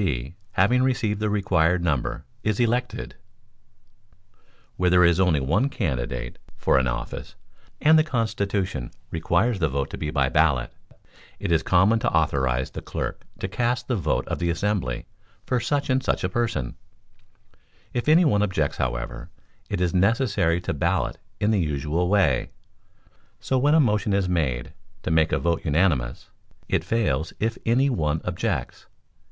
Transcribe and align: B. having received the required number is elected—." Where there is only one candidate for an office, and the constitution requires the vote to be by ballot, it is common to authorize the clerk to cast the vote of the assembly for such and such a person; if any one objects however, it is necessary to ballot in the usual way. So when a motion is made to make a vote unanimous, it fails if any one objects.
B. 0.00 0.36
having 0.52 0.84
received 0.84 1.18
the 1.18 1.28
required 1.28 1.82
number 1.82 2.24
is 2.44 2.60
elected—." 2.60 3.16
Where 4.76 4.90
there 4.90 5.02
is 5.02 5.18
only 5.18 5.40
one 5.40 5.68
candidate 5.68 6.38
for 6.56 6.78
an 6.78 6.86
office, 6.86 7.34
and 7.80 7.98
the 7.98 8.04
constitution 8.04 8.92
requires 9.10 9.58
the 9.58 9.68
vote 9.68 9.90
to 9.90 9.98
be 9.98 10.12
by 10.12 10.28
ballot, 10.28 10.72
it 11.40 11.50
is 11.50 11.64
common 11.64 11.98
to 11.98 12.12
authorize 12.12 12.70
the 12.70 12.80
clerk 12.80 13.24
to 13.40 13.48
cast 13.48 13.88
the 13.88 13.96
vote 13.96 14.24
of 14.28 14.38
the 14.38 14.50
assembly 14.50 15.06
for 15.44 15.58
such 15.58 15.90
and 15.90 16.00
such 16.04 16.22
a 16.22 16.28
person; 16.28 16.76
if 17.92 18.08
any 18.08 18.24
one 18.24 18.40
objects 18.42 18.76
however, 18.76 19.30
it 19.68 19.80
is 19.80 19.92
necessary 19.92 20.60
to 20.60 20.72
ballot 20.72 21.18
in 21.40 21.50
the 21.50 21.58
usual 21.60 22.08
way. 22.08 22.52
So 23.40 23.58
when 23.58 23.74
a 23.74 23.80
motion 23.80 24.12
is 24.12 24.28
made 24.28 24.74
to 25.02 25.10
make 25.10 25.32
a 25.32 25.40
vote 25.40 25.64
unanimous, 25.64 26.30
it 26.68 26.84
fails 26.84 27.32
if 27.40 27.58
any 27.66 27.90
one 27.90 28.20
objects. 28.24 28.86